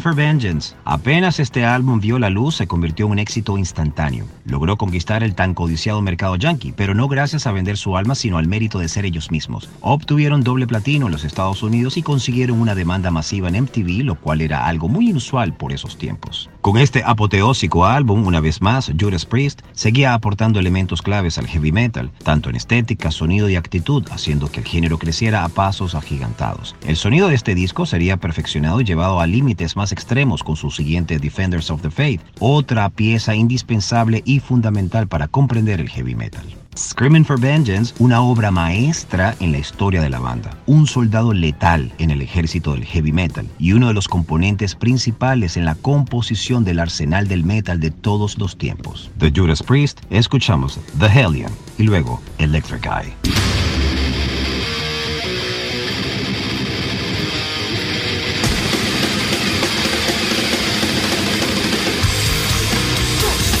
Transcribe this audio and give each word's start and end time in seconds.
For 0.00 0.14
Vengeance. 0.14 0.74
Apenas 0.84 1.40
este 1.40 1.64
álbum 1.64 2.00
vio 2.00 2.18
la 2.18 2.30
luz, 2.30 2.56
se 2.56 2.66
convirtió 2.66 3.06
en 3.06 3.12
un 3.12 3.18
éxito 3.18 3.58
instantáneo. 3.58 4.26
Logró 4.44 4.76
conquistar 4.76 5.22
el 5.22 5.34
tan 5.34 5.54
codiciado 5.54 6.00
mercado 6.02 6.36
yankee, 6.36 6.72
pero 6.72 6.94
no 6.94 7.08
gracias 7.08 7.46
a 7.46 7.52
vender 7.52 7.76
su 7.76 7.96
alma, 7.96 8.14
sino 8.14 8.38
al 8.38 8.48
mérito 8.48 8.78
de 8.78 8.88
ser 8.88 9.04
ellos 9.04 9.30
mismos. 9.30 9.68
Obtuvieron 9.80 10.42
doble 10.42 10.66
platino 10.66 11.06
en 11.06 11.12
los 11.12 11.24
Estados 11.24 11.62
Unidos 11.62 11.96
y 11.96 12.02
consiguieron 12.02 12.60
una 12.60 12.74
demanda 12.74 13.10
masiva 13.10 13.48
en 13.48 13.62
MTV, 13.64 14.04
lo 14.04 14.14
cual 14.14 14.40
era 14.40 14.66
algo 14.66 14.88
muy 14.88 15.10
inusual 15.10 15.54
por 15.54 15.72
esos 15.72 15.98
tiempos. 15.98 16.48
Con 16.60 16.78
este 16.78 17.02
apoteósico 17.04 17.84
álbum, 17.84 18.24
una 18.26 18.38
vez 18.40 18.62
más, 18.62 18.92
Judas 18.98 19.26
Priest 19.26 19.62
seguía 19.72 20.14
aportando 20.14 20.60
elementos 20.60 21.02
claves 21.02 21.38
al 21.38 21.48
heavy 21.48 21.72
metal, 21.72 22.12
tanto 22.22 22.50
en 22.50 22.56
estética, 22.56 23.10
sonido 23.10 23.48
y 23.48 23.56
actitud, 23.56 24.04
haciendo 24.12 24.48
que 24.48 24.60
el 24.60 24.66
género 24.66 24.96
creciera 24.96 25.44
a 25.44 25.48
pasos 25.48 25.96
agigantados. 25.96 26.76
El 26.86 26.96
sonido 26.96 27.28
de 27.28 27.34
este 27.34 27.56
disco 27.56 27.84
sería 27.84 28.16
perfeccionado 28.16 28.80
y 28.80 28.84
llevado 28.84 29.18
a 29.18 29.26
límites 29.26 29.74
más 29.74 29.81
extremos 29.90 30.44
con 30.44 30.54
su 30.54 30.70
siguiente 30.70 31.18
Defenders 31.18 31.70
of 31.70 31.82
the 31.82 31.90
Faith, 31.90 32.20
otra 32.38 32.88
pieza 32.90 33.34
indispensable 33.34 34.22
y 34.24 34.38
fundamental 34.38 35.08
para 35.08 35.26
comprender 35.26 35.80
el 35.80 35.88
heavy 35.88 36.14
metal. 36.14 36.44
Screaming 36.76 37.24
for 37.24 37.38
Vengeance, 37.38 37.92
una 37.98 38.22
obra 38.22 38.50
maestra 38.50 39.36
en 39.40 39.52
la 39.52 39.58
historia 39.58 40.00
de 40.00 40.08
la 40.08 40.20
banda, 40.20 40.56
un 40.66 40.86
soldado 40.86 41.34
letal 41.34 41.92
en 41.98 42.10
el 42.10 42.22
ejército 42.22 42.72
del 42.72 42.86
heavy 42.86 43.12
metal 43.12 43.46
y 43.58 43.72
uno 43.72 43.88
de 43.88 43.94
los 43.94 44.08
componentes 44.08 44.74
principales 44.74 45.58
en 45.58 45.66
la 45.66 45.74
composición 45.74 46.64
del 46.64 46.80
arsenal 46.80 47.28
del 47.28 47.44
metal 47.44 47.78
de 47.78 47.90
todos 47.90 48.38
los 48.38 48.56
tiempos. 48.56 49.10
The 49.18 49.32
Judas 49.34 49.62
Priest, 49.62 50.00
escuchamos 50.08 50.80
The 50.98 51.06
Hellion 51.06 51.52
y 51.76 51.82
luego 51.82 52.22
Electric 52.38 52.86
Eye. 52.86 53.71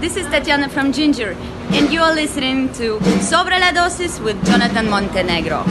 Tatiana 0.00 0.68
from 0.68 0.92
Ginger, 0.92 1.36
and 1.72 1.92
you 1.92 2.00
are 2.00 2.14
listening 2.14 2.72
to 2.74 3.00
Sobre 3.20 3.58
la 3.58 3.72
Dosis 3.72 4.22
with 4.22 4.36
Jonathan 4.46 4.88
Montenegro. 4.88 5.64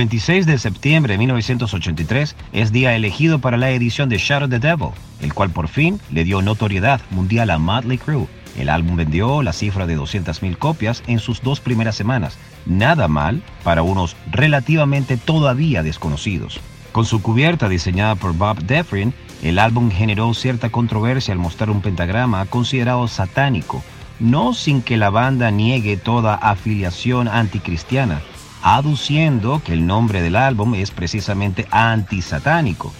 26 0.00 0.46
de 0.46 0.56
septiembre 0.56 1.12
de 1.12 1.18
1983 1.18 2.34
es 2.54 2.72
día 2.72 2.96
elegido 2.96 3.38
para 3.38 3.58
la 3.58 3.68
edición 3.68 4.08
de 4.08 4.16
Shadow 4.16 4.48
the 4.48 4.58
Devil, 4.58 4.92
el 5.20 5.34
cual 5.34 5.50
por 5.50 5.68
fin 5.68 6.00
le 6.10 6.24
dio 6.24 6.40
notoriedad 6.40 7.02
mundial 7.10 7.50
a 7.50 7.58
Motley 7.58 7.98
Crue. 7.98 8.26
El 8.56 8.70
álbum 8.70 8.96
vendió 8.96 9.42
la 9.42 9.52
cifra 9.52 9.86
de 9.86 9.98
200.000 9.98 10.56
copias 10.56 11.02
en 11.06 11.18
sus 11.18 11.42
dos 11.42 11.60
primeras 11.60 11.96
semanas, 11.96 12.38
nada 12.64 13.08
mal 13.08 13.42
para 13.62 13.82
unos 13.82 14.16
relativamente 14.30 15.18
todavía 15.18 15.82
desconocidos. 15.82 16.60
Con 16.92 17.04
su 17.04 17.20
cubierta 17.20 17.68
diseñada 17.68 18.14
por 18.14 18.32
Bob 18.32 18.62
Defrin, 18.62 19.12
el 19.42 19.58
álbum 19.58 19.90
generó 19.90 20.32
cierta 20.32 20.70
controversia 20.70 21.34
al 21.34 21.40
mostrar 21.40 21.68
un 21.68 21.82
pentagrama 21.82 22.46
considerado 22.46 23.06
satánico, 23.06 23.84
no 24.18 24.54
sin 24.54 24.80
que 24.80 24.96
la 24.96 25.10
banda 25.10 25.50
niegue 25.50 25.98
toda 25.98 26.36
afiliación 26.36 27.28
anticristiana, 27.28 28.22
aduciendo 28.62 29.62
que 29.64 29.72
el 29.72 29.86
nombre 29.86 30.22
del 30.22 30.36
álbum 30.36 30.74
es 30.74 30.90
precisamente 30.90 31.66
antisatánico. 31.70 32.92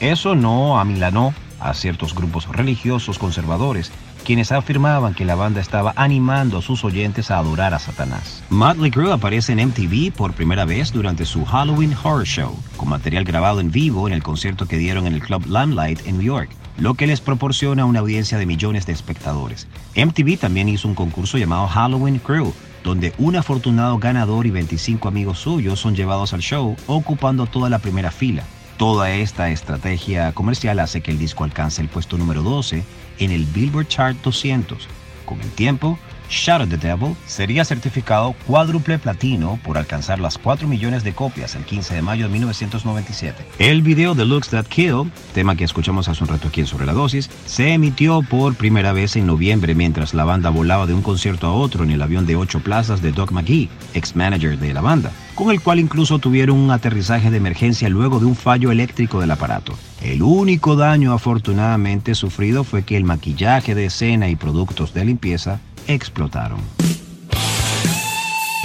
Eso 0.00 0.34
no 0.34 0.78
amilanó 0.78 1.34
a 1.60 1.74
ciertos 1.74 2.14
grupos 2.14 2.48
religiosos 2.48 3.18
conservadores 3.18 3.92
quienes 4.24 4.52
afirmaban 4.52 5.14
que 5.14 5.26
la 5.26 5.34
banda 5.34 5.60
estaba 5.60 5.92
animando 5.96 6.58
a 6.58 6.62
sus 6.62 6.82
oyentes 6.82 7.30
a 7.30 7.38
adorar 7.38 7.74
a 7.74 7.78
Satanás. 7.78 8.42
Motley 8.48 8.90
Crue 8.90 9.12
aparece 9.12 9.52
en 9.52 9.68
MTV 9.68 10.12
por 10.16 10.32
primera 10.32 10.64
vez 10.64 10.92
durante 10.92 11.26
su 11.26 11.44
Halloween 11.44 11.94
Horror 12.02 12.24
Show, 12.24 12.56
con 12.78 12.88
material 12.88 13.24
grabado 13.24 13.60
en 13.60 13.70
vivo 13.70 14.08
en 14.08 14.14
el 14.14 14.22
concierto 14.22 14.66
que 14.66 14.78
dieron 14.78 15.06
en 15.06 15.12
el 15.12 15.20
Club 15.20 15.44
Limelight 15.46 16.06
en 16.06 16.16
New 16.16 16.26
York 16.26 16.50
lo 16.76 16.94
que 16.94 17.06
les 17.06 17.20
proporciona 17.20 17.84
una 17.84 18.00
audiencia 18.00 18.38
de 18.38 18.46
millones 18.46 18.86
de 18.86 18.92
espectadores. 18.92 19.68
MTV 19.94 20.38
también 20.38 20.68
hizo 20.68 20.88
un 20.88 20.94
concurso 20.94 21.38
llamado 21.38 21.68
Halloween 21.68 22.18
Crew, 22.18 22.52
donde 22.84 23.14
un 23.18 23.34
afortunado 23.34 23.98
ganador 23.98 24.46
y 24.46 24.50
25 24.50 25.08
amigos 25.08 25.38
suyos 25.38 25.80
son 25.80 25.96
llevados 25.96 26.34
al 26.34 26.40
show, 26.42 26.76
ocupando 26.86 27.46
toda 27.46 27.70
la 27.70 27.80
primera 27.80 28.12
fila. 28.12 28.44
Toda 28.76 29.10
esta 29.10 29.50
estrategia 29.50 30.32
comercial 30.32 30.78
hace 30.78 31.00
que 31.00 31.10
el 31.10 31.18
disco 31.18 31.44
alcance 31.44 31.80
el 31.80 31.88
puesto 31.88 32.18
número 32.18 32.42
12 32.42 32.84
en 33.18 33.30
el 33.30 33.46
Billboard 33.46 33.88
Chart 33.88 34.16
200. 34.22 34.86
Con 35.24 35.40
el 35.40 35.50
tiempo, 35.50 35.98
Shadow 36.34 36.66
the 36.66 36.76
Devil 36.76 37.14
sería 37.26 37.64
certificado 37.64 38.34
cuádruple 38.46 38.98
platino 38.98 39.58
por 39.62 39.78
alcanzar 39.78 40.18
las 40.18 40.36
4 40.36 40.66
millones 40.66 41.04
de 41.04 41.14
copias 41.14 41.54
el 41.54 41.64
15 41.64 41.94
de 41.94 42.02
mayo 42.02 42.26
de 42.26 42.32
1997. 42.32 43.46
El 43.58 43.82
video 43.82 44.14
de 44.14 44.24
Looks 44.24 44.48
That 44.48 44.66
Kill, 44.66 45.10
tema 45.32 45.54
que 45.54 45.64
escuchamos 45.64 46.08
hace 46.08 46.24
un 46.24 46.28
rato 46.28 46.48
aquí 46.48 46.60
en 46.60 46.66
Sobre 46.66 46.86
la 46.86 46.92
Dosis, 46.92 47.30
se 47.46 47.72
emitió 47.72 48.20
por 48.22 48.56
primera 48.56 48.92
vez 48.92 49.14
en 49.14 49.26
noviembre 49.26 49.74
mientras 49.74 50.12
la 50.12 50.24
banda 50.24 50.50
volaba 50.50 50.86
de 50.86 50.94
un 50.94 51.02
concierto 51.02 51.46
a 51.46 51.52
otro 51.52 51.84
en 51.84 51.92
el 51.92 52.02
avión 52.02 52.26
de 52.26 52.36
8 52.36 52.60
plazas 52.60 53.00
de 53.00 53.12
Doug 53.12 53.30
McGee, 53.30 53.70
ex-manager 53.94 54.58
de 54.58 54.74
la 54.74 54.80
banda, 54.80 55.12
con 55.36 55.52
el 55.52 55.60
cual 55.60 55.78
incluso 55.78 56.18
tuvieron 56.18 56.58
un 56.58 56.72
aterrizaje 56.72 57.30
de 57.30 57.36
emergencia 57.36 57.88
luego 57.88 58.18
de 58.18 58.26
un 58.26 58.34
fallo 58.34 58.72
eléctrico 58.72 59.20
del 59.20 59.30
aparato. 59.30 59.78
El 60.02 60.22
único 60.22 60.74
daño 60.74 61.12
afortunadamente 61.12 62.14
sufrido 62.14 62.64
fue 62.64 62.82
que 62.82 62.96
el 62.96 63.04
maquillaje 63.04 63.74
de 63.74 63.86
escena 63.86 64.28
y 64.28 64.36
productos 64.36 64.92
de 64.92 65.04
limpieza 65.04 65.60
explotaron. 65.88 66.60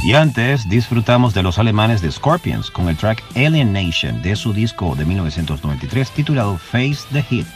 Y 0.03 0.13
antes 0.13 0.67
disfrutamos 0.69 1.33
de 1.33 1.43
los 1.43 1.59
alemanes 1.59 2.01
de 2.01 2.11
Scorpions 2.11 2.71
con 2.71 2.87
el 2.87 2.95
track 2.95 3.21
Alien 3.35 3.73
Nation 3.73 4.21
de 4.21 4.35
su 4.35 4.53
disco 4.53 4.95
de 4.95 5.05
1993 5.05 6.11
titulado 6.11 6.57
Face 6.57 6.99
the 7.11 7.21
Hit. 7.23 7.47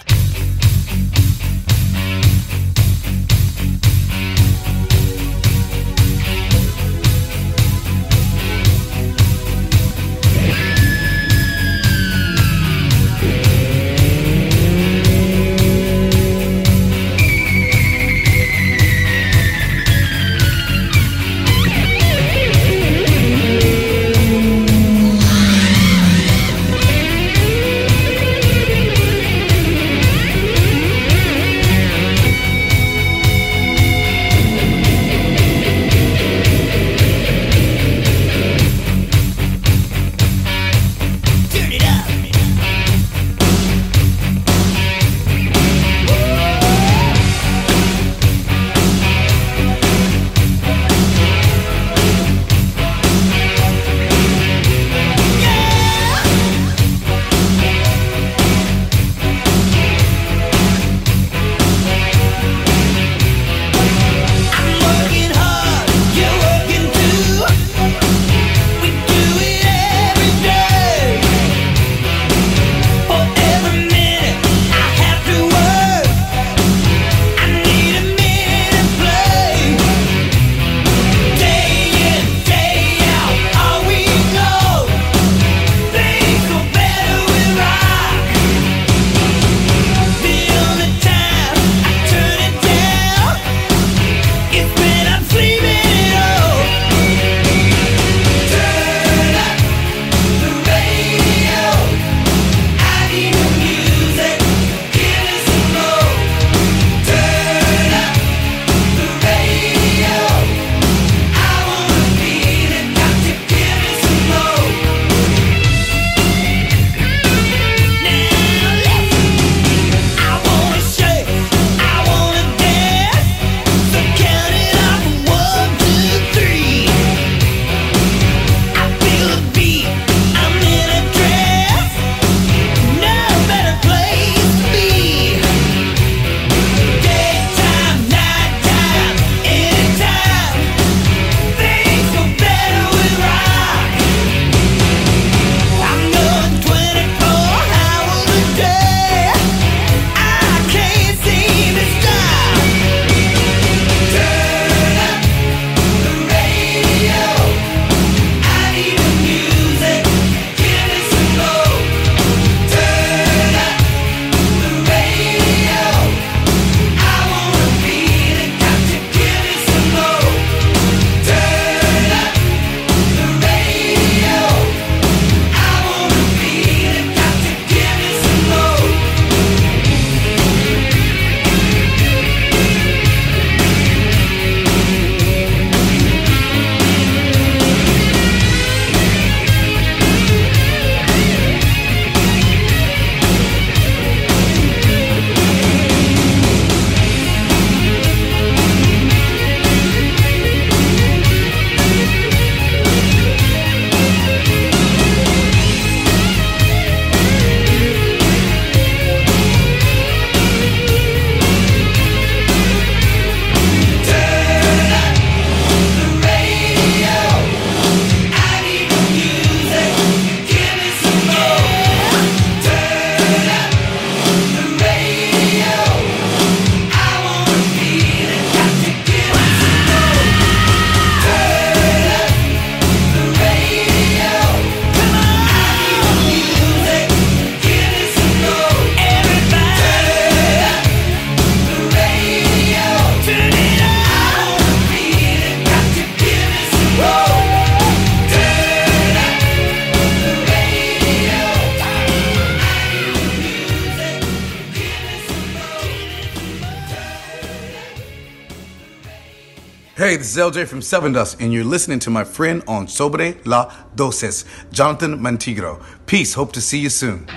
Hey, 260.33 260.39
this 260.39 260.55
LJ 260.55 260.67
from 260.67 260.81
Seven 260.81 261.11
Dust, 261.11 261.39
and 261.39 261.53
you're 261.53 261.63
listening 261.63 261.99
to 261.99 262.09
my 262.09 262.23
friend 262.23 262.63
on 262.67 262.87
Sobre 262.87 263.35
la 263.45 263.71
Dosis, 263.95 264.45
Jonathan 264.71 265.19
Mantigro. 265.19 265.79
Peace. 266.07 266.33
Hope 266.33 266.51
to 266.53 266.61
see 266.61 266.79
you 266.79 266.89
soon. 266.89 267.27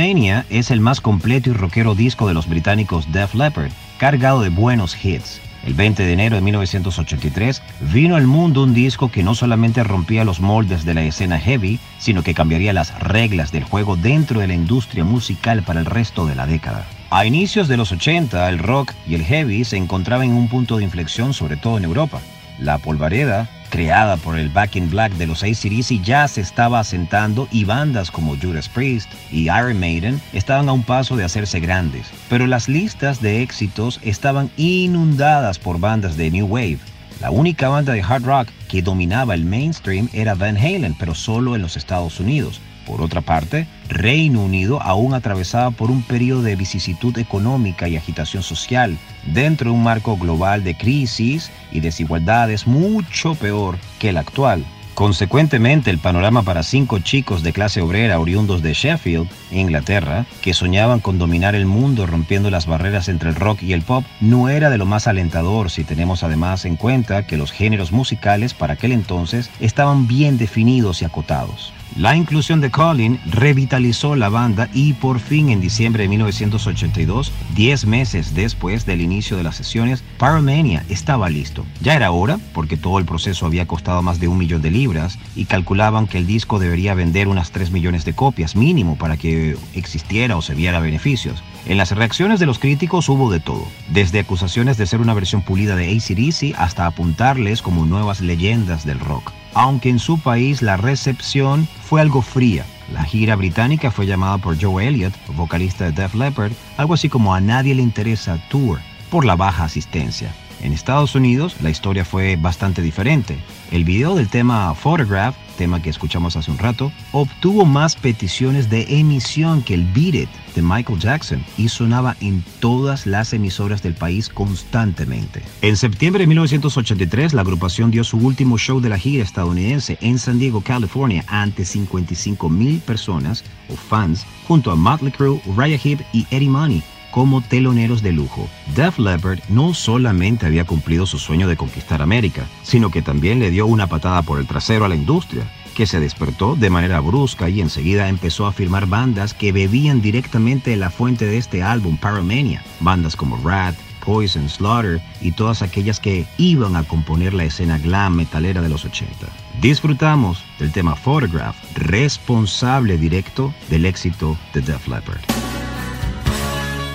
Pyromania 0.00 0.46
es 0.48 0.70
el 0.70 0.80
más 0.80 1.02
completo 1.02 1.50
y 1.50 1.52
rockero 1.52 1.94
disco 1.94 2.26
de 2.26 2.32
los 2.32 2.48
británicos 2.48 3.12
Def 3.12 3.34
Leppard, 3.34 3.70
cargado 3.98 4.40
de 4.40 4.48
buenos 4.48 4.96
hits. 5.04 5.42
El 5.66 5.74
20 5.74 6.02
de 6.02 6.12
enero 6.14 6.36
de 6.36 6.40
1983 6.40 7.62
vino 7.92 8.16
al 8.16 8.26
mundo 8.26 8.62
un 8.62 8.72
disco 8.72 9.10
que 9.10 9.22
no 9.22 9.34
solamente 9.34 9.84
rompía 9.84 10.24
los 10.24 10.40
moldes 10.40 10.86
de 10.86 10.94
la 10.94 11.02
escena 11.02 11.38
heavy, 11.38 11.78
sino 11.98 12.22
que 12.22 12.32
cambiaría 12.32 12.72
las 12.72 12.98
reglas 12.98 13.52
del 13.52 13.64
juego 13.64 13.96
dentro 13.96 14.40
de 14.40 14.46
la 14.46 14.54
industria 14.54 15.04
musical 15.04 15.64
para 15.64 15.80
el 15.80 15.86
resto 15.86 16.24
de 16.24 16.34
la 16.34 16.46
década. 16.46 16.86
A 17.10 17.26
inicios 17.26 17.68
de 17.68 17.76
los 17.76 17.92
80, 17.92 18.48
el 18.48 18.58
rock 18.58 18.94
y 19.06 19.16
el 19.16 19.24
heavy 19.26 19.64
se 19.64 19.76
encontraban 19.76 20.30
en 20.30 20.34
un 20.34 20.48
punto 20.48 20.78
de 20.78 20.84
inflexión, 20.84 21.34
sobre 21.34 21.58
todo 21.58 21.76
en 21.76 21.84
Europa. 21.84 22.22
La 22.60 22.76
polvareda, 22.76 23.48
creada 23.70 24.18
por 24.18 24.38
el 24.38 24.50
Back 24.50 24.76
in 24.76 24.90
Black 24.90 25.12
de 25.14 25.26
los 25.26 25.42
ACDC, 25.42 26.02
ya 26.02 26.28
se 26.28 26.42
estaba 26.42 26.80
asentando 26.80 27.48
y 27.50 27.64
bandas 27.64 28.10
como 28.10 28.36
Judas 28.36 28.68
Priest 28.68 29.10
y 29.32 29.44
Iron 29.44 29.80
Maiden 29.80 30.20
estaban 30.34 30.68
a 30.68 30.72
un 30.72 30.82
paso 30.82 31.16
de 31.16 31.24
hacerse 31.24 31.58
grandes. 31.58 32.10
Pero 32.28 32.46
las 32.46 32.68
listas 32.68 33.22
de 33.22 33.42
éxitos 33.42 33.98
estaban 34.02 34.50
inundadas 34.58 35.58
por 35.58 35.80
bandas 35.80 36.18
de 36.18 36.30
New 36.30 36.46
Wave. 36.46 36.78
La 37.20 37.30
única 37.30 37.68
banda 37.68 37.94
de 37.94 38.02
hard 38.02 38.24
rock 38.24 38.48
que 38.68 38.82
dominaba 38.82 39.34
el 39.34 39.44
mainstream 39.44 40.08
era 40.12 40.34
Van 40.34 40.56
Halen, 40.56 40.94
pero 40.98 41.14
solo 41.14 41.56
en 41.56 41.62
los 41.62 41.76
Estados 41.76 42.20
Unidos. 42.20 42.60
Por 42.90 43.02
otra 43.02 43.20
parte, 43.20 43.68
Reino 43.88 44.42
Unido 44.42 44.82
aún 44.82 45.14
atravesaba 45.14 45.70
por 45.70 45.92
un 45.92 46.02
periodo 46.02 46.42
de 46.42 46.56
vicisitud 46.56 47.16
económica 47.18 47.88
y 47.88 47.96
agitación 47.96 48.42
social, 48.42 48.98
dentro 49.32 49.70
de 49.70 49.76
un 49.76 49.84
marco 49.84 50.16
global 50.16 50.64
de 50.64 50.76
crisis 50.76 51.52
y 51.70 51.78
desigualdades 51.78 52.66
mucho 52.66 53.36
peor 53.36 53.78
que 54.00 54.08
el 54.08 54.16
actual. 54.16 54.64
Consecuentemente, 54.94 55.88
el 55.88 55.98
panorama 55.98 56.42
para 56.42 56.64
cinco 56.64 56.98
chicos 56.98 57.44
de 57.44 57.52
clase 57.52 57.80
obrera 57.80 58.18
oriundos 58.18 58.60
de 58.60 58.74
Sheffield, 58.74 59.28
Inglaterra, 59.52 60.26
que 60.42 60.52
soñaban 60.52 60.98
con 60.98 61.16
dominar 61.16 61.54
el 61.54 61.66
mundo 61.66 62.06
rompiendo 62.06 62.50
las 62.50 62.66
barreras 62.66 63.08
entre 63.08 63.28
el 63.28 63.36
rock 63.36 63.62
y 63.62 63.72
el 63.72 63.82
pop, 63.82 64.04
no 64.20 64.48
era 64.48 64.68
de 64.68 64.78
lo 64.78 64.84
más 64.84 65.06
alentador 65.06 65.70
si 65.70 65.84
tenemos 65.84 66.24
además 66.24 66.64
en 66.64 66.74
cuenta 66.74 67.24
que 67.24 67.36
los 67.36 67.52
géneros 67.52 67.92
musicales 67.92 68.52
para 68.52 68.72
aquel 68.72 68.90
entonces 68.90 69.48
estaban 69.60 70.08
bien 70.08 70.38
definidos 70.38 71.02
y 71.02 71.04
acotados. 71.04 71.72
La 71.96 72.14
inclusión 72.14 72.60
de 72.60 72.70
Colin 72.70 73.18
revitalizó 73.26 74.14
la 74.14 74.28
banda 74.28 74.68
y 74.72 74.92
por 74.92 75.18
fin 75.18 75.50
en 75.50 75.60
diciembre 75.60 76.04
de 76.04 76.08
1982, 76.08 77.32
10 77.56 77.86
meses 77.86 78.34
después 78.34 78.86
del 78.86 79.00
inicio 79.00 79.36
de 79.36 79.42
las 79.42 79.56
sesiones, 79.56 80.04
Pyromania 80.18 80.84
estaba 80.88 81.28
listo. 81.28 81.66
Ya 81.80 81.96
era 81.96 82.12
hora, 82.12 82.38
porque 82.54 82.76
todo 82.76 82.98
el 83.00 83.04
proceso 83.04 83.44
había 83.44 83.66
costado 83.66 84.02
más 84.02 84.20
de 84.20 84.28
un 84.28 84.38
millón 84.38 84.62
de 84.62 84.70
libras 84.70 85.18
y 85.34 85.46
calculaban 85.46 86.06
que 86.06 86.18
el 86.18 86.28
disco 86.28 86.60
debería 86.60 86.94
vender 86.94 87.26
unas 87.26 87.50
3 87.50 87.72
millones 87.72 88.04
de 88.04 88.14
copias 88.14 88.54
mínimo 88.54 88.96
para 88.96 89.16
que 89.16 89.56
existiera 89.74 90.36
o 90.36 90.42
se 90.42 90.54
viera 90.54 90.78
beneficios. 90.78 91.42
En 91.66 91.76
las 91.76 91.90
reacciones 91.90 92.38
de 92.38 92.46
los 92.46 92.60
críticos 92.60 93.08
hubo 93.08 93.30
de 93.32 93.40
todo, 93.40 93.66
desde 93.88 94.20
acusaciones 94.20 94.78
de 94.78 94.86
ser 94.86 95.00
una 95.00 95.14
versión 95.14 95.42
pulida 95.42 95.74
de 95.74 95.88
ACDC 95.88 96.56
hasta 96.56 96.86
apuntarles 96.86 97.62
como 97.62 97.84
nuevas 97.84 98.20
leyendas 98.20 98.86
del 98.86 99.00
rock 99.00 99.32
aunque 99.54 99.88
en 99.88 99.98
su 99.98 100.18
país 100.18 100.62
la 100.62 100.76
recepción 100.76 101.68
fue 101.84 102.00
algo 102.00 102.22
fría. 102.22 102.64
La 102.92 103.04
gira 103.04 103.36
británica 103.36 103.90
fue 103.90 104.06
llamada 104.06 104.38
por 104.38 104.60
Joe 104.60 104.86
Elliott, 104.86 105.14
vocalista 105.34 105.84
de 105.84 105.92
Def 105.92 106.14
Leppard, 106.14 106.52
algo 106.76 106.94
así 106.94 107.08
como 107.08 107.34
a 107.34 107.40
nadie 107.40 107.74
le 107.74 107.82
interesa 107.82 108.38
tour, 108.48 108.80
por 109.10 109.24
la 109.24 109.36
baja 109.36 109.64
asistencia. 109.64 110.32
En 110.62 110.72
Estados 110.72 111.14
Unidos 111.14 111.56
la 111.62 111.70
historia 111.70 112.04
fue 112.04 112.36
bastante 112.36 112.82
diferente. 112.82 113.38
El 113.70 113.84
video 113.84 114.14
del 114.14 114.28
tema 114.28 114.74
Photograph, 114.74 115.34
tema 115.60 115.82
que 115.82 115.90
escuchamos 115.90 116.36
hace 116.36 116.50
un 116.50 116.56
rato, 116.56 116.90
obtuvo 117.12 117.66
más 117.66 117.94
peticiones 117.94 118.70
de 118.70 118.98
emisión 118.98 119.62
que 119.62 119.74
el 119.74 119.84
Beat 119.92 120.14
It 120.14 120.28
de 120.54 120.62
Michael 120.62 120.98
Jackson 120.98 121.44
y 121.58 121.68
sonaba 121.68 122.16
en 122.22 122.42
todas 122.60 123.04
las 123.04 123.34
emisoras 123.34 123.82
del 123.82 123.92
país 123.92 124.30
constantemente. 124.30 125.42
En 125.60 125.76
septiembre 125.76 126.22
de 126.22 126.28
1983 126.28 127.34
la 127.34 127.42
agrupación 127.42 127.90
dio 127.90 128.04
su 128.04 128.16
último 128.16 128.56
show 128.56 128.80
de 128.80 128.88
la 128.88 128.96
gira 128.96 129.22
estadounidense 129.22 129.98
en 130.00 130.18
San 130.18 130.38
Diego, 130.38 130.62
California, 130.62 131.26
ante 131.28 131.66
55 131.66 132.48
mil 132.48 132.80
personas 132.80 133.44
o 133.68 133.76
fans 133.76 134.24
junto 134.48 134.70
a 134.70 134.76
Motley 134.76 135.12
Crue, 135.12 135.42
Raya 135.58 135.76
Heep 135.76 136.00
y 136.14 136.26
Eddie 136.30 136.48
Money 136.48 136.82
como 137.10 137.40
teloneros 137.40 138.02
de 138.02 138.12
lujo. 138.12 138.48
Def 138.74 138.98
Leppard 138.98 139.40
no 139.48 139.74
solamente 139.74 140.46
había 140.46 140.64
cumplido 140.64 141.06
su 141.06 141.18
sueño 141.18 141.48
de 141.48 141.56
conquistar 141.56 142.02
América, 142.02 142.46
sino 142.62 142.90
que 142.90 143.02
también 143.02 143.38
le 143.38 143.50
dio 143.50 143.66
una 143.66 143.86
patada 143.86 144.22
por 144.22 144.38
el 144.38 144.46
trasero 144.46 144.84
a 144.84 144.88
la 144.88 144.94
industria, 144.94 145.44
que 145.74 145.86
se 145.86 146.00
despertó 146.00 146.56
de 146.56 146.70
manera 146.70 147.00
brusca 147.00 147.48
y 147.48 147.60
enseguida 147.60 148.08
empezó 148.08 148.46
a 148.46 148.52
firmar 148.52 148.86
bandas 148.86 149.34
que 149.34 149.52
bebían 149.52 150.00
directamente 150.00 150.70
de 150.70 150.76
la 150.76 150.90
fuente 150.90 151.26
de 151.26 151.38
este 151.38 151.62
álbum, 151.62 151.96
Paramania, 151.96 152.62
bandas 152.80 153.16
como 153.16 153.36
Rat, 153.42 153.76
Poison, 154.04 154.48
Slaughter 154.48 155.00
y 155.20 155.32
todas 155.32 155.62
aquellas 155.62 156.00
que 156.00 156.26
iban 156.38 156.76
a 156.76 156.84
componer 156.84 157.34
la 157.34 157.44
escena 157.44 157.78
glam 157.78 158.16
metalera 158.16 158.60
de 158.60 158.68
los 158.68 158.84
80. 158.84 159.26
Disfrutamos 159.60 160.42
del 160.58 160.72
tema 160.72 160.96
Photograph, 160.96 161.56
responsable 161.74 162.98
directo 162.98 163.54
del 163.68 163.86
éxito 163.86 164.36
de 164.52 164.62
Def 164.62 164.88
Leppard. 164.88 165.49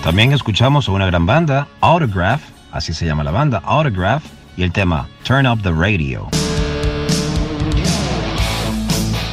También 0.06 0.32
escuchamos 0.32 0.88
a 0.88 0.92
una 0.92 1.06
gran 1.06 1.26
banda, 1.26 1.66
Autograph, 1.80 2.40
así 2.70 2.94
se 2.94 3.06
llama 3.06 3.24
la 3.24 3.32
banda, 3.32 3.60
Autograph, 3.64 4.22
y 4.56 4.62
el 4.62 4.70
tema 4.70 5.08
Turn 5.24 5.48
Up 5.48 5.60
the 5.62 5.72
Radio. 5.72 6.28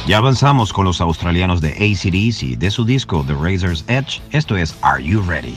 Ya 0.08 0.16
avanzamos 0.16 0.72
con 0.72 0.84
los 0.84 1.00
australianos 1.00 1.60
de 1.60 1.68
ACDC 1.74 2.58
de 2.58 2.70
su 2.72 2.84
disco 2.84 3.24
The 3.24 3.34
Razor's 3.34 3.84
Edge. 3.86 4.20
Esto 4.32 4.56
es 4.56 4.74
Are 4.82 5.00
You 5.00 5.22
Ready? 5.22 5.56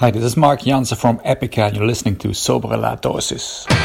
Hi, 0.00 0.12
this 0.12 0.22
is 0.22 0.36
Mark 0.36 0.60
Jansen 0.60 0.96
from 0.96 1.18
Epica, 1.24 1.66
and 1.66 1.76
you're 1.76 1.84
listening 1.84 2.14
to 2.18 2.28
Sobre 2.32 2.76
la 2.76 2.94
Dosis. 2.94 3.77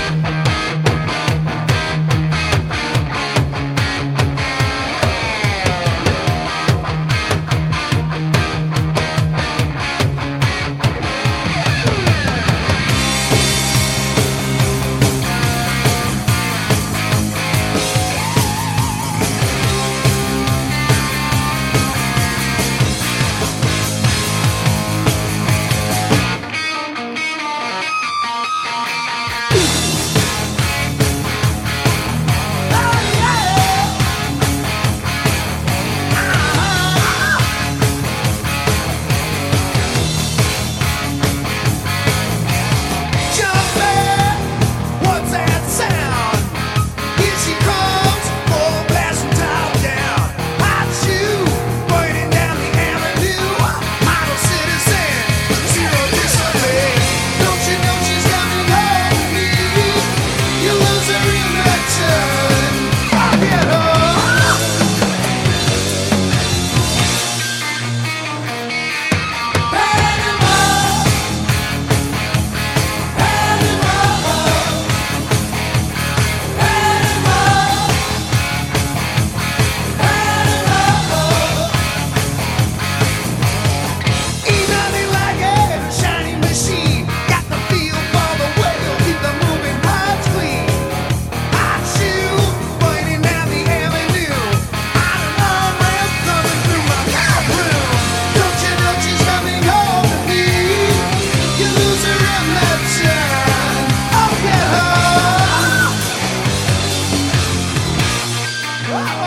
Yeah. 108.94 109.20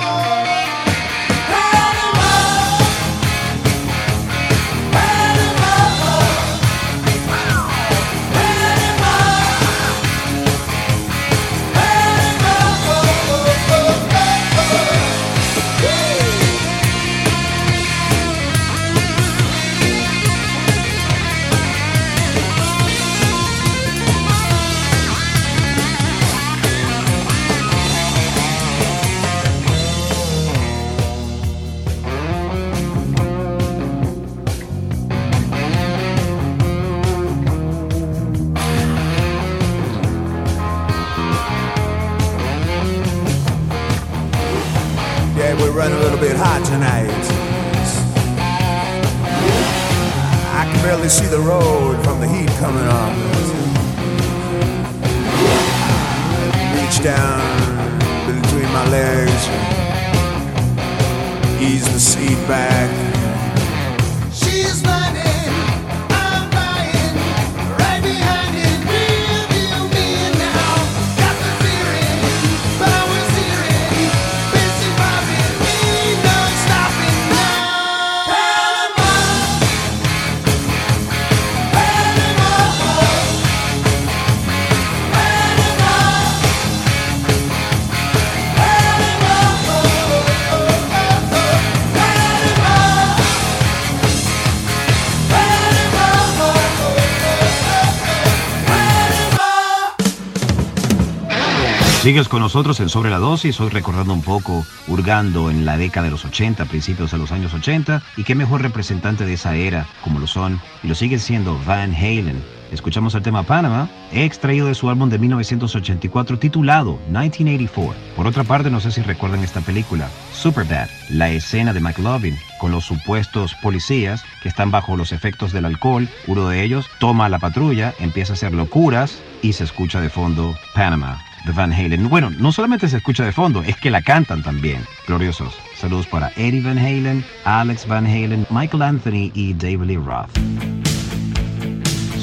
Sigues 102.06 102.28
con 102.28 102.40
nosotros 102.40 102.78
en 102.78 102.88
Sobre 102.88 103.10
la 103.10 103.18
Dosis, 103.18 103.58
hoy 103.58 103.68
recordando 103.68 104.14
un 104.14 104.22
poco, 104.22 104.64
hurgando 104.86 105.50
en 105.50 105.64
la 105.64 105.76
década 105.76 106.04
de 106.04 106.12
los 106.12 106.24
80, 106.24 106.64
principios 106.66 107.10
de 107.10 107.18
los 107.18 107.32
años 107.32 107.52
80, 107.52 108.00
y 108.16 108.22
qué 108.22 108.36
mejor 108.36 108.62
representante 108.62 109.26
de 109.26 109.32
esa 109.32 109.56
era, 109.56 109.88
como 110.04 110.20
lo 110.20 110.28
son, 110.28 110.60
y 110.84 110.86
lo 110.86 110.94
siguen 110.94 111.18
siendo 111.18 111.58
Van 111.66 111.92
Halen. 111.92 112.40
Escuchamos 112.70 113.16
el 113.16 113.22
tema 113.24 113.42
Panama, 113.42 113.88
extraído 114.12 114.68
de 114.68 114.76
su 114.76 114.88
álbum 114.88 115.10
de 115.10 115.18
1984 115.18 116.38
titulado 116.38 117.00
1984. 117.08 118.00
Por 118.14 118.28
otra 118.28 118.44
parte, 118.44 118.70
no 118.70 118.78
sé 118.78 118.92
si 118.92 119.02
recuerdan 119.02 119.42
esta 119.42 119.60
película, 119.60 120.08
Superbad, 120.32 120.86
la 121.10 121.30
escena 121.30 121.72
de 121.72 121.80
McLovin 121.80 122.38
con 122.60 122.70
los 122.70 122.84
supuestos 122.84 123.56
policías 123.56 124.22
que 124.44 124.48
están 124.48 124.70
bajo 124.70 124.96
los 124.96 125.10
efectos 125.10 125.50
del 125.50 125.64
alcohol. 125.64 126.08
Uno 126.28 126.48
de 126.48 126.62
ellos 126.62 126.86
toma 127.00 127.28
la 127.28 127.40
patrulla, 127.40 127.94
empieza 127.98 128.32
a 128.32 128.36
hacer 128.36 128.54
locuras 128.54 129.20
y 129.42 129.54
se 129.54 129.64
escucha 129.64 130.00
de 130.00 130.08
fondo 130.08 130.54
Panama 130.72 131.18
Van 131.52 131.72
Halen. 131.72 132.08
Bueno, 132.08 132.30
no 132.30 132.52
solamente 132.52 132.88
se 132.88 132.96
escucha 132.96 133.24
de 133.24 133.32
fondo, 133.32 133.62
es 133.62 133.76
que 133.76 133.90
la 133.90 134.02
cantan 134.02 134.42
también. 134.42 134.84
Gloriosos. 135.06 135.54
Saludos 135.76 136.06
para 136.06 136.32
Eddie 136.36 136.62
Van 136.62 136.78
Halen, 136.78 137.24
Alex 137.44 137.86
Van 137.86 138.06
Halen, 138.06 138.46
Michael 138.50 138.82
Anthony 138.82 139.30
y 139.34 139.54
David 139.54 139.86
Lee 139.86 139.96
Roth. 139.96 140.30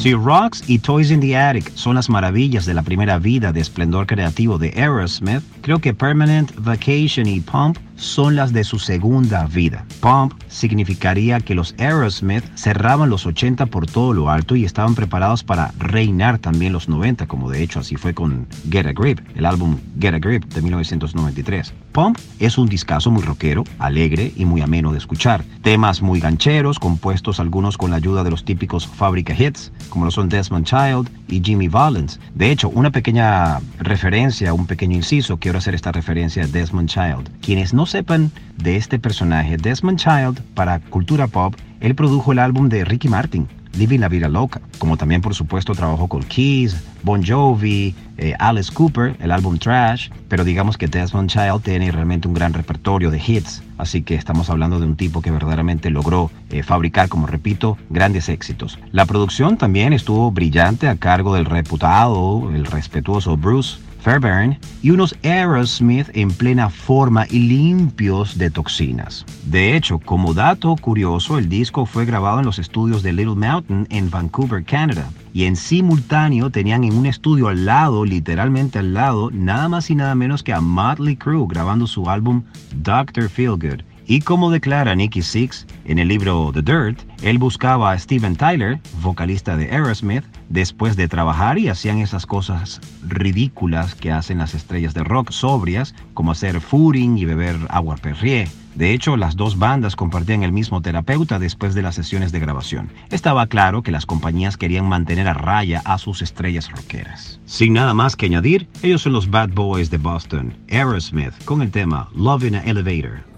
Si 0.04 0.14
Rocks 0.14 0.64
y 0.68 0.80
Toys 0.80 1.12
in 1.12 1.22
the 1.22 1.38
Attic 1.38 1.72
son 1.76 1.96
las 1.96 2.10
maravillas 2.10 2.66
de 2.66 2.74
la 2.74 2.82
primera 2.82 3.20
vida 3.20 3.54
de 3.54 3.62
esplendor 3.62 4.06
creativo 4.06 4.58
de 4.58 4.74
Aerosmith, 4.76 5.42
creo 5.64 5.80
que 5.80 5.94
Permanent 5.94 6.52
Vacation 6.58 7.26
y 7.26 7.40
Pump 7.40 7.78
son 7.96 8.36
las 8.36 8.52
de 8.52 8.64
su 8.64 8.80
segunda 8.80 9.46
vida. 9.48 9.86
Pump 10.02 10.34
significaría 10.50 11.40
que 11.40 11.56
los 11.56 11.74
Aerosmith 11.78 12.44
cerraban 12.56 13.10
los 13.10 13.26
80 13.26 13.66
por 13.68 13.88
todo 13.88 14.14
lo 14.14 14.30
alto 14.30 14.56
y 14.56 14.66
estaban 14.66 14.94
preparados 14.94 15.44
para 15.44 15.72
reinar 15.80 16.38
también 16.38 16.74
los 16.74 16.90
90, 16.90 17.28
como 17.28 17.50
de 17.50 17.64
hecho 17.64 17.80
así 17.80 17.96
fue 17.96 18.14
con 18.14 18.48
Get 18.70 18.88
a 18.88 18.94
Grip, 18.94 19.20
el 19.36 19.46
álbum 19.46 19.78
Get 20.00 20.14
a 20.14 20.20
Grip 20.20 20.46
de 20.46 20.62
1993. 20.62 21.74
Pump 21.94 22.18
es 22.40 22.58
un 22.58 22.68
discazo 22.68 23.10
muy 23.12 23.24
rockero, 23.24 23.64
alegre 23.80 24.34
y 24.36 24.46
muy 24.46 24.62
ameno 24.62 24.92
de 24.92 24.98
escuchar. 24.98 25.44
Temas 25.62 26.02
muy 26.02 26.20
gancheros, 26.20 26.80
compuestos 26.80 27.40
algunos 27.40 27.78
con 27.78 27.92
la 27.92 27.98
ayuda 27.98 28.24
de 28.24 28.32
los 28.32 28.44
típicos 28.44 28.88
fábrica 28.88 29.34
hits, 29.34 29.72
como 29.90 30.06
lo 30.06 30.12
son 30.12 30.28
Desmond 30.28 30.66
Child 30.66 31.10
y 31.28 31.42
Jimmy 31.42 31.68
Valens. 31.68 32.20
De 32.36 32.52
hecho, 32.52 32.70
una 32.70 32.92
pequeña 32.92 33.60
referencia, 33.80 34.54
un 34.54 34.66
pequeño 34.66 34.96
inciso, 34.96 35.38
hacer 35.58 35.76
esta 35.76 35.92
referencia 35.92 36.44
a 36.44 36.48
Desmond 36.48 36.90
Child. 36.90 37.30
Quienes 37.42 37.74
no 37.74 37.86
sepan 37.86 38.32
de 38.58 38.78
este 38.78 39.00
personaje, 39.00 39.58
Desmond 39.58 40.00
Child, 40.00 40.42
para 40.54 40.80
cultura 40.80 41.28
pop, 41.28 41.56
él 41.80 41.96
produjo 41.96 42.32
el 42.32 42.40
álbum 42.40 42.70
de 42.70 42.86
Ricky 42.86 43.10
Martin. 43.10 43.48
Living 43.78 44.00
la 44.00 44.08
Vida 44.08 44.30
Loca, 44.30 44.62
como 44.78 44.98
también 44.98 45.22
por 45.22 45.34
supuesto 45.34 45.74
trabajó 45.74 46.08
con 46.08 46.22
Keys, 46.22 46.78
Bon 47.02 47.26
Jovi, 47.26 47.96
eh, 48.18 48.36
Alice 48.38 48.72
Cooper, 48.72 49.16
el 49.20 49.32
álbum 49.32 49.58
Trash, 49.58 50.10
pero 50.30 50.44
digamos 50.44 50.78
que 50.78 50.88
Desmond 50.88 51.30
Child 51.30 51.62
tiene 51.64 51.92
realmente 51.92 52.28
un 52.28 52.36
gran 52.36 52.54
repertorio 52.54 53.10
de 53.10 53.22
hits, 53.26 53.64
así 53.80 54.04
que 54.04 54.14
estamos 54.16 54.50
hablando 54.52 54.80
de 54.80 54.86
un 54.86 54.96
tipo 54.96 55.22
que 55.22 55.32
verdaderamente 55.32 55.90
logró 55.90 56.30
eh, 56.52 56.62
fabricar, 56.62 57.10
como 57.10 57.26
repito, 57.26 57.78
grandes 57.90 58.30
éxitos. 58.30 58.78
La 58.92 59.06
producción 59.06 59.58
también 59.58 59.92
estuvo 59.92 60.32
brillante 60.32 60.88
a 60.88 60.96
cargo 60.96 61.34
del 61.34 61.46
reputado, 61.46 62.52
el 62.54 62.66
respetuoso 62.66 63.38
Bruce 63.38 63.80
Fairbairn 64.04 64.60
y 64.82 64.90
unos 64.90 65.16
Aerosmith 65.24 66.10
en 66.14 66.30
plena 66.30 66.70
forma 66.70 67.26
y 67.30 67.40
limpios 67.40 68.38
de 68.38 68.50
toxinas. 68.50 69.26
De 69.46 69.78
hecho, 69.78 69.98
como 69.98 70.34
dato 70.34 70.76
curioso, 70.76 71.38
el 71.38 71.48
disco 71.48 71.86
fue 71.86 72.04
grabado 72.04 72.40
en 72.40 72.46
los 72.46 72.60
estudios 72.60 73.02
de 73.02 73.14
Little 73.14 73.36
Mountain 73.36 73.88
en 73.90 74.10
Vancouver, 74.10 74.64
Canadá. 74.66 75.10
Y 75.34 75.46
en 75.46 75.56
simultáneo 75.56 76.50
tenían 76.50 76.84
en 76.84 76.98
un 76.98 77.06
estudio 77.06 77.48
al 77.48 77.66
lado, 77.66 78.04
literalmente 78.04 78.80
al 78.80 78.94
lado, 78.94 79.32
nada 79.32 79.70
más 79.70 79.90
y 79.90 79.96
nada 79.96 80.16
menos 80.16 80.44
que 80.44 80.52
a 80.52 80.60
Motley 80.60 81.16
Crue 81.16 81.48
grabando 81.48 81.88
su 81.88 82.10
álbum 82.10 82.44
Dr. 82.76 83.30
Feelgood. 83.30 83.93
Y 84.06 84.20
como 84.22 84.52
declara 84.52 84.96
Nicky 84.96 85.22
Six 85.22 85.66
en 85.86 85.98
el 86.00 86.10
libro 86.10 86.52
The 86.54 86.62
Dirt, 86.62 87.00
él 87.22 87.38
buscaba 87.38 87.92
a 87.92 88.00
Steven 88.00 88.36
Tyler, 88.36 88.80
vocalista 89.02 89.56
de 89.56 89.72
Aerosmith, 89.72 90.26
después 90.50 90.96
de 90.96 91.08
trabajar 91.08 91.58
y 91.58 91.70
hacían 91.70 92.00
esas 92.00 92.26
cosas 92.26 92.82
ridículas 93.08 93.96
que 93.96 94.12
hacen 94.12 94.40
las 94.40 94.54
estrellas 94.54 94.94
de 94.94 95.04
rock 95.04 95.32
sobrias, 95.32 95.96
como 96.14 96.32
hacer 96.32 96.60
footing 96.60 97.18
y 97.18 97.26
beber 97.26 97.58
agua 97.70 97.96
Perrier. 97.96 98.50
De 98.76 98.92
hecho, 98.92 99.18
las 99.18 99.36
dos 99.36 99.60
bandas 99.60 99.96
compartían 99.96 100.44
el 100.44 100.52
mismo 100.52 100.82
terapeuta 100.82 101.38
después 101.38 101.76
de 101.76 101.84
las 101.84 101.96
sesiones 101.96 102.32
de 102.32 102.40
grabación. 102.40 102.90
Estaba 103.12 103.46
claro 103.48 103.84
que 103.84 103.92
las 103.92 104.08
compañías 104.08 104.58
querían 104.58 104.90
mantener 104.90 105.28
a 105.28 105.34
raya 105.34 105.82
a 105.86 105.98
sus 106.00 106.24
estrellas 106.24 106.72
rockeras. 106.72 107.40
Sin 107.46 107.74
nada 107.74 107.94
más 107.94 108.16
que 108.16 108.26
añadir, 108.26 108.68
ellos 108.82 109.04
son 109.04 109.14
los 109.14 109.30
Bad 109.30 109.50
Boys 109.50 109.92
de 109.92 109.98
Boston, 109.98 110.58
Aerosmith, 110.70 111.34
con 111.46 111.62
el 111.62 111.70
tema 111.70 112.10
Love 112.16 112.46
in 112.46 112.56
an 112.56 112.68
Elevator. 112.68 113.33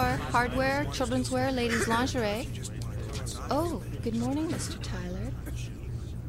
Floor, 0.00 0.16
hardware, 0.30 0.86
children's 0.94 1.30
wear, 1.30 1.52
ladies' 1.52 1.86
lingerie. 1.86 2.48
Oh, 3.50 3.82
good 4.02 4.16
morning, 4.16 4.48
Mr. 4.48 4.80
Tyler. 4.80 5.30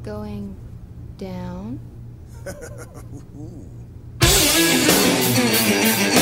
Going 0.04 0.58
down? 1.18 1.80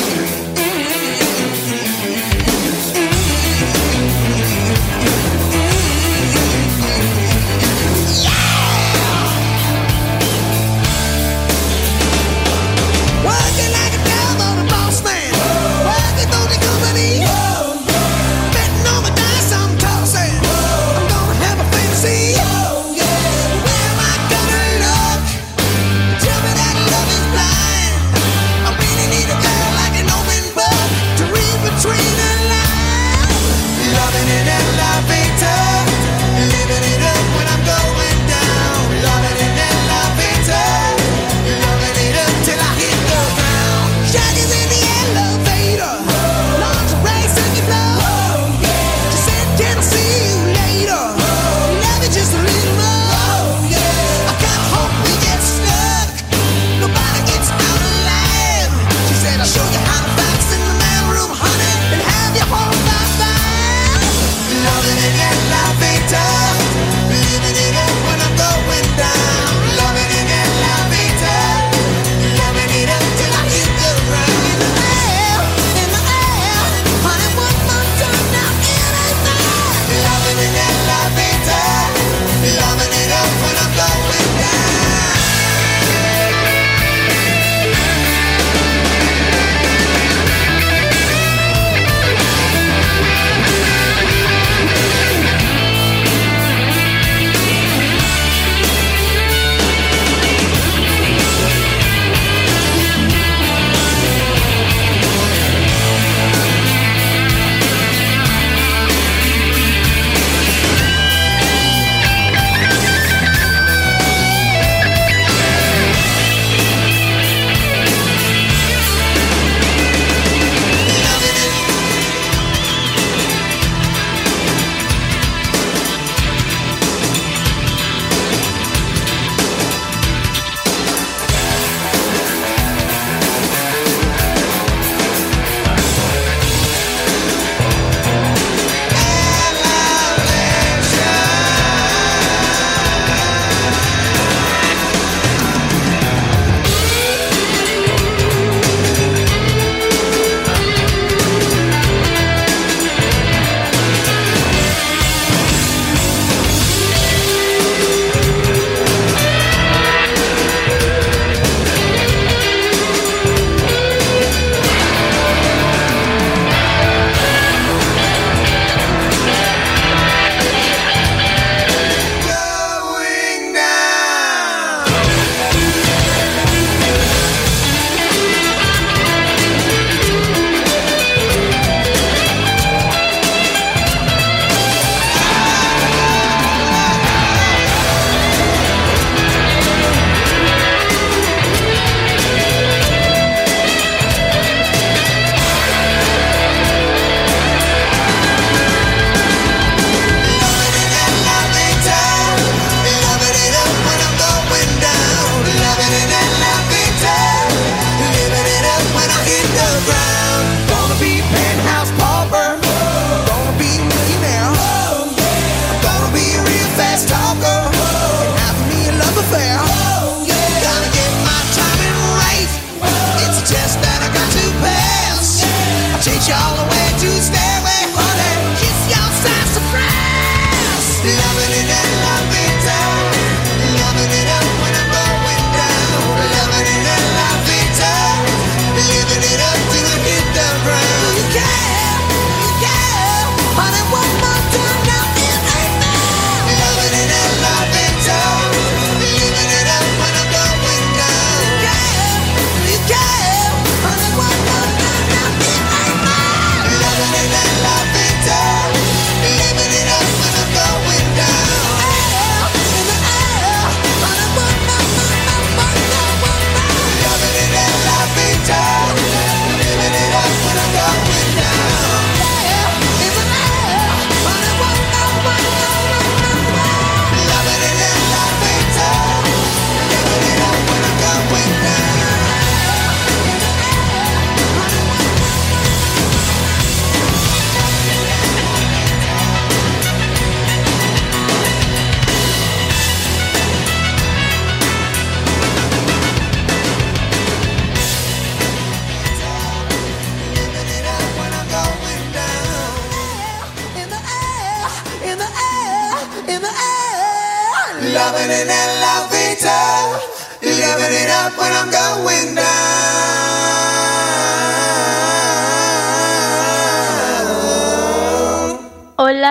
every 81.10 81.44
day. 81.44 81.79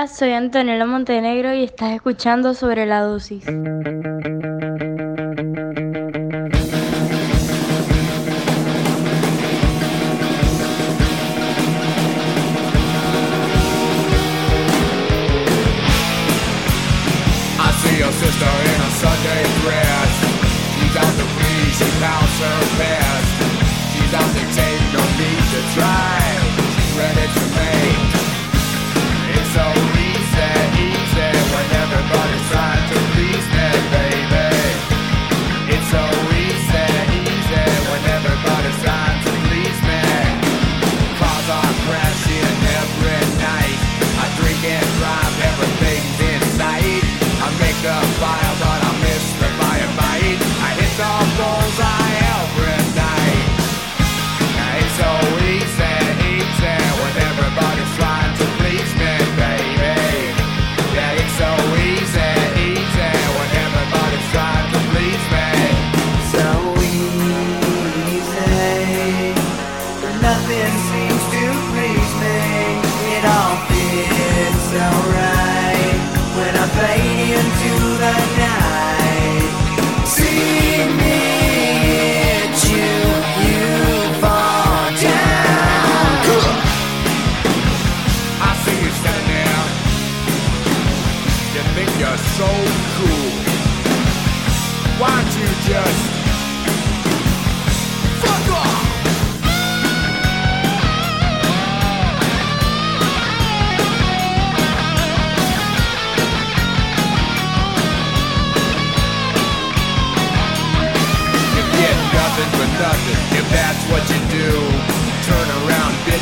Soy 0.07 0.31
Antonella 0.31 0.85
Montenegro 0.85 1.53
y 1.53 1.63
estás 1.63 1.91
escuchando 1.91 2.53
sobre 2.53 2.85
la 2.85 3.01
dosis. 3.01 3.43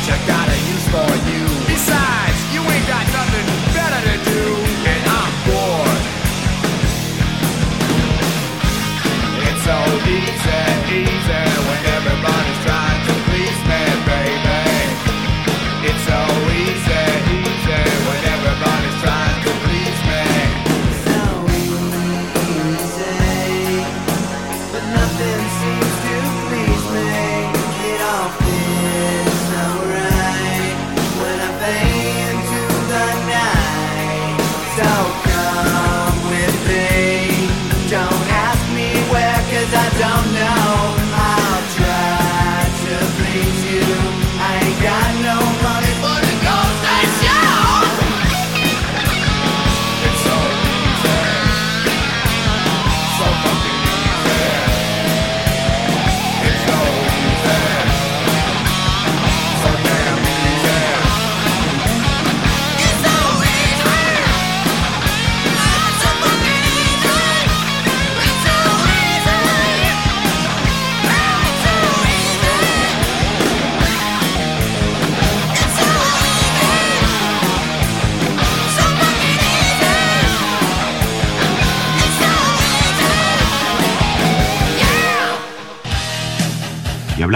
check 0.04 0.28
out. 0.28 0.37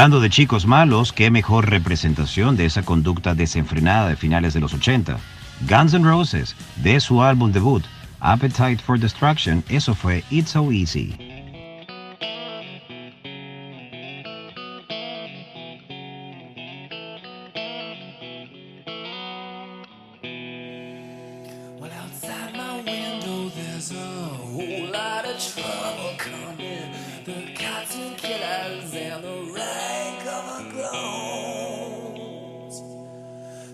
Hablando 0.02 0.18
de 0.18 0.30
chicos 0.30 0.66
malos, 0.66 1.12
qué 1.12 1.30
mejor 1.30 1.70
representación 1.70 2.56
de 2.56 2.64
esa 2.64 2.82
conducta 2.82 3.36
desenfrenada 3.36 4.08
de 4.08 4.16
finales 4.16 4.52
de 4.52 4.58
los 4.58 4.74
80. 4.74 5.16
Guns 5.68 5.94
N' 5.94 6.04
Roses, 6.04 6.56
de 6.82 6.98
su 6.98 7.22
álbum 7.22 7.52
debut, 7.52 7.84
Appetite 8.18 8.78
for 8.78 8.98
Destruction, 8.98 9.62
eso 9.68 9.94
fue 9.94 10.24
It's 10.28 10.50
So 10.50 10.72
Easy. 10.72 11.21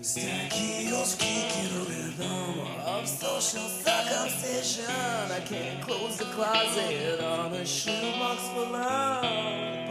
Stacky 0.09 0.91
or 0.91 1.05
kicking 1.19 1.85
rhythm 1.85 2.59
of 2.83 3.07
social 3.07 3.69
circumcision. 3.69 4.83
I 4.89 5.39
can't 5.45 5.83
close 5.83 6.17
the 6.17 6.25
closet 6.25 7.21
on 7.21 7.53
a 7.53 7.63
shoebox 7.63 8.41
for 8.49 8.71
love. 8.71 9.88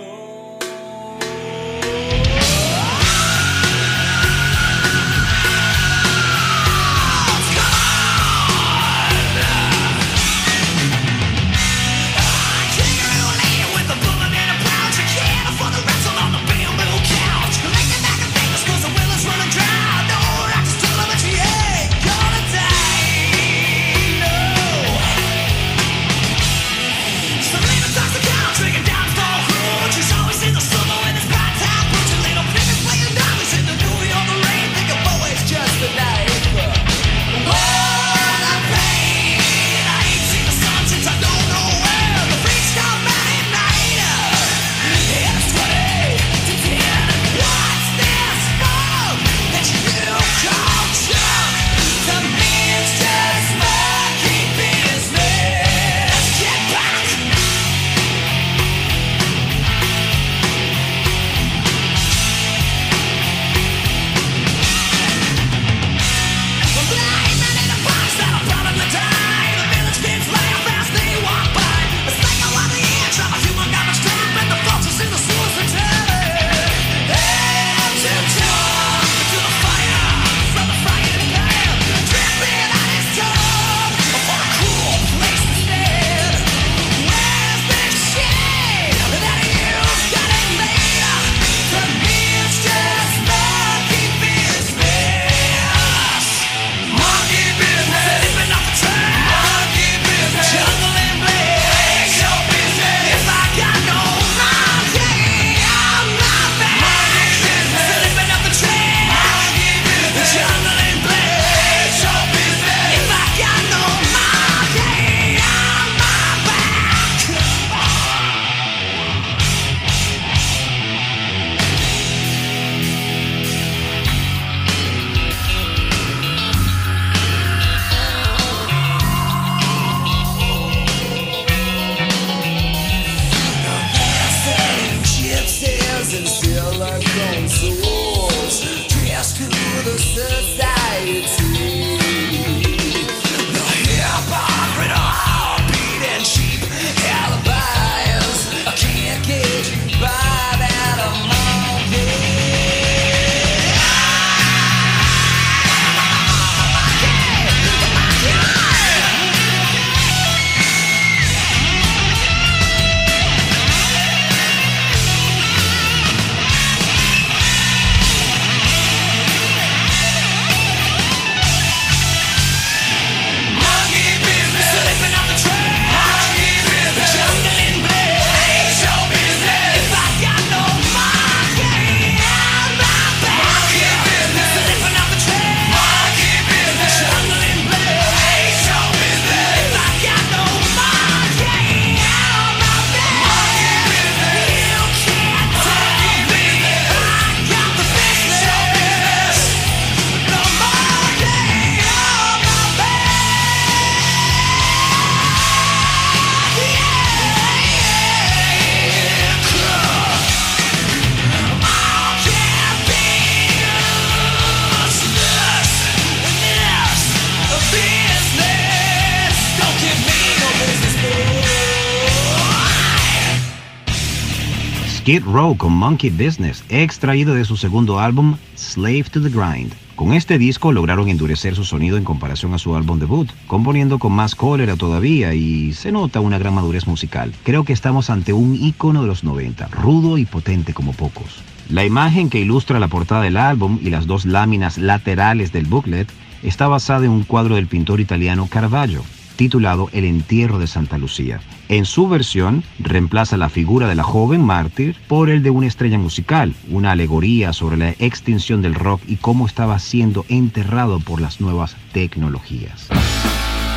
Skid 224.99 225.23
Row 225.23 225.57
con 225.57 225.75
Monkey 225.75 226.11
Business, 226.11 226.65
extraído 226.69 227.33
de 227.33 227.45
su 227.45 227.57
segundo 227.57 228.01
álbum 228.01 228.37
Slave 228.57 229.05
to 229.05 229.23
the 229.23 229.31
Grind. 229.31 229.73
Con 229.95 230.13
este 230.13 230.39
disco 230.39 230.73
lograron 230.73 231.09
endurecer 231.09 231.55
su 231.55 231.65
sonido 231.65 231.97
en 231.97 232.03
comparación 232.03 232.53
a 232.53 232.59
su 232.59 232.75
álbum 232.75 232.99
debut, 232.99 233.31
componiendo 233.47 234.01
con 234.01 234.13
más 234.13 234.35
cólera 234.35 234.75
todavía 234.75 235.35
y 235.35 235.73
se 235.73 235.93
nota 235.93 236.19
una 236.19 236.39
gran 236.39 236.53
madurez 236.53 236.89
musical. 236.89 237.33
Creo 237.45 237.65
que 237.65 237.73
estamos 237.73 238.11
ante 238.11 238.33
un 238.33 238.57
ícono 238.57 239.03
de 239.03 239.07
los 239.07 239.23
90, 239.23 239.69
rudo 239.69 240.19
y 240.19 240.25
potente 240.25 240.75
como 240.75 240.93
pocos. 240.93 241.43
La 241.71 241.85
imagen 241.85 242.29
que 242.29 242.41
ilustra 242.41 242.81
la 242.81 242.89
portada 242.89 243.23
del 243.23 243.37
álbum 243.37 243.79
y 243.81 243.91
las 243.91 244.09
dos 244.09 244.27
láminas 244.27 244.79
laterales 244.79 245.53
del 245.53 245.67
booklet 245.67 246.09
está 246.43 246.67
basada 246.67 247.05
en 247.05 247.13
un 247.13 247.23
cuadro 247.23 247.55
del 247.55 247.69
pintor 247.69 248.01
italiano 248.01 248.49
Caravaggio, 248.51 249.05
titulado 249.39 249.89
El 249.93 250.05
entierro 250.05 250.59
de 250.59 250.67
Santa 250.67 250.99
Lucía. 250.99 251.41
En 251.69 251.87
su 251.87 252.09
versión, 252.09 252.65
reemplaza 252.81 253.37
la 253.37 253.49
figura 253.49 253.87
de 253.87 253.95
la 253.95 254.03
joven 254.03 254.45
mártir 254.45 254.97
por 255.07 255.31
el 255.31 255.45
de 255.45 255.51
una 255.51 255.69
estrella 255.69 255.97
musical, 255.97 256.55
una 256.71 256.91
alegoría 256.91 257.53
sobre 257.53 257.77
la 257.77 257.91
extinción 258.01 258.63
del 258.63 258.75
rock 258.75 259.01
y 259.07 259.17
cómo 259.17 259.47
estaba 259.47 259.79
siendo 259.79 260.27
enterrado 260.29 260.99
por 260.99 261.21
las 261.21 261.41
nuevas 261.41 261.77
tecnologías. 261.93 262.89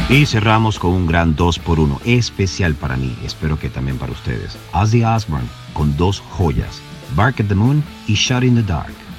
Y 0.10 0.26
cerramos 0.26 0.80
con 0.80 0.94
un 0.94 1.06
gran 1.06 1.38
2x1 1.38 2.00
especial 2.06 2.74
para 2.74 2.98
mí, 2.98 3.16
espero 3.24 3.60
que 3.60 3.70
también 3.70 4.00
para 4.00 4.14
ustedes. 4.14 4.58
Ozzy 4.74 5.04
Osbourne 5.04 5.48
con 5.74 5.96
dos 5.96 6.22
joyas, 6.22 6.82
Bark 7.16 7.40
at 7.40 7.46
the 7.46 7.56
Moon 7.56 7.84
y 8.08 8.16
Shut 8.16 8.44
in 8.44 8.56
the 8.56 8.64
Dark. 8.64 9.11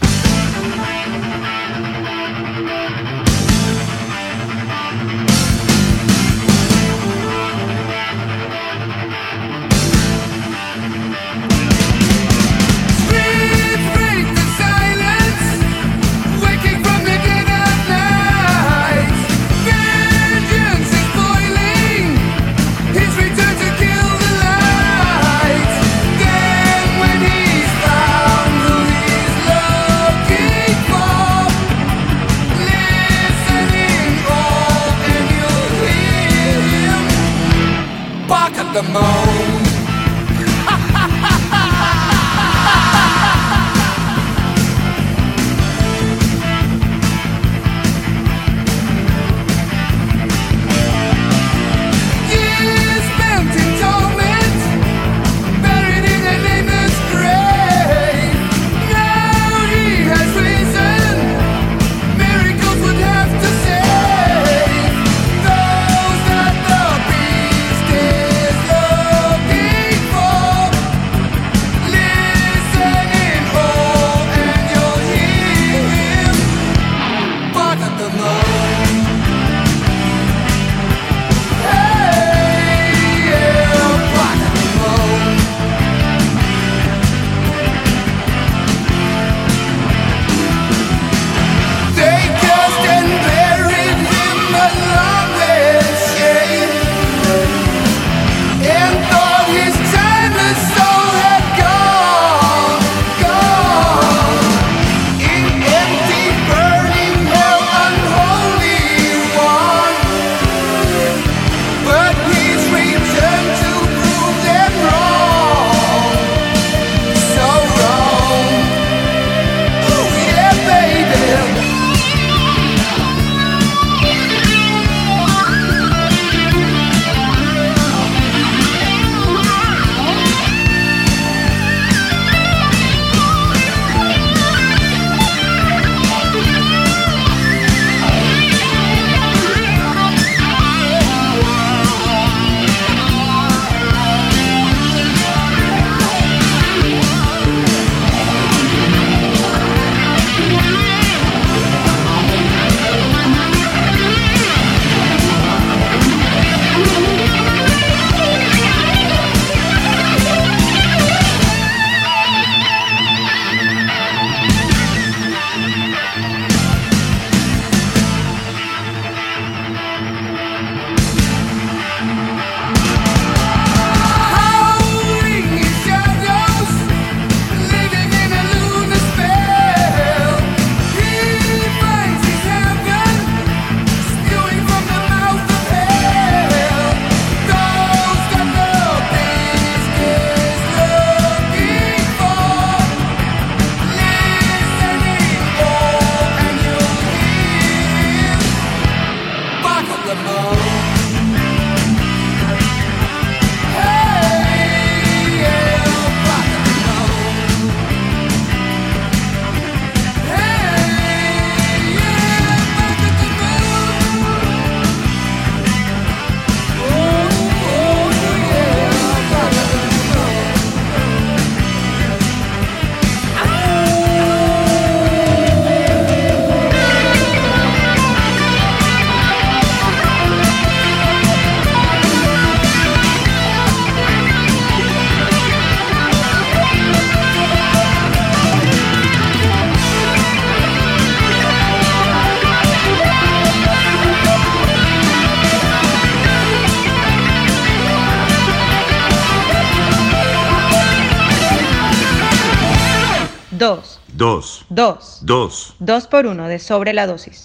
Dos. 254.74 255.18
Dos. 255.20 255.74
Dos 255.80 256.06
por 256.06 256.24
uno 256.24 256.48
de 256.48 256.58
sobre 256.58 256.94
la 256.94 257.06
dosis. 257.06 257.44